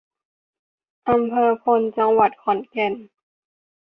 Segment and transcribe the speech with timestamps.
[1.09, 2.93] อำเภอพล จังหวัดขอนแก่น